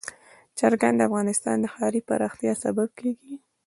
چرګان 0.57 0.93
د 0.97 1.01
افغانستان 1.09 1.55
د 1.59 1.65
ښاري 1.73 2.01
پراختیا 2.09 2.53
سبب 2.63 2.89
کېږي. 2.99 3.33